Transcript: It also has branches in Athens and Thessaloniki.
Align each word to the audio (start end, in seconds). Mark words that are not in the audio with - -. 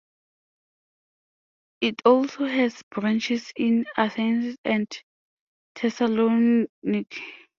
It 1.81 2.01
also 2.05 2.47
has 2.47 2.81
branches 2.89 3.53
in 3.55 3.85
Athens 3.95 4.57
and 4.65 4.89
Thessaloniki. 5.75 7.21